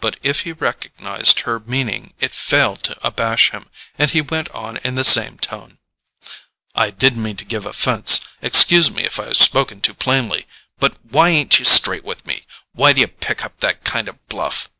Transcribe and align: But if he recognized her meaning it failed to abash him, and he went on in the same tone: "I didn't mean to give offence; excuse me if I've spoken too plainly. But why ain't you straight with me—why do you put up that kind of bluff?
But 0.00 0.16
if 0.22 0.40
he 0.44 0.52
recognized 0.52 1.40
her 1.40 1.60
meaning 1.60 2.14
it 2.20 2.32
failed 2.32 2.82
to 2.84 2.96
abash 3.06 3.50
him, 3.50 3.68
and 3.98 4.10
he 4.10 4.22
went 4.22 4.48
on 4.52 4.78
in 4.78 4.94
the 4.94 5.04
same 5.04 5.36
tone: 5.38 5.76
"I 6.74 6.88
didn't 6.88 7.22
mean 7.22 7.36
to 7.36 7.44
give 7.44 7.66
offence; 7.66 8.20
excuse 8.40 8.90
me 8.90 9.04
if 9.04 9.20
I've 9.20 9.36
spoken 9.36 9.82
too 9.82 9.92
plainly. 9.92 10.46
But 10.78 10.96
why 11.10 11.28
ain't 11.28 11.58
you 11.58 11.66
straight 11.66 12.02
with 12.02 12.24
me—why 12.26 12.94
do 12.94 13.02
you 13.02 13.08
put 13.08 13.44
up 13.44 13.60
that 13.60 13.84
kind 13.84 14.08
of 14.08 14.26
bluff? 14.28 14.70